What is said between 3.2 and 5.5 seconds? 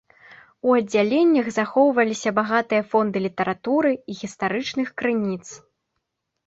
літаратуры і гістарычных крыніц.